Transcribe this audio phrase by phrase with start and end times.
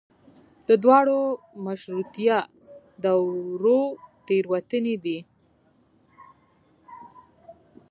[0.67, 1.19] د دواړو
[1.65, 2.39] مشروطیه
[3.03, 3.81] دورو
[4.27, 5.19] تېروتنې دي.